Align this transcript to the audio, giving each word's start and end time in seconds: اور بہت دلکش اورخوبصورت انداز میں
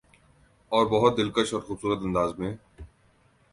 اور 0.71 0.85
بہت 0.85 1.17
دلکش 1.17 1.53
اورخوبصورت 1.53 1.99
انداز 2.01 2.31
میں 2.39 2.53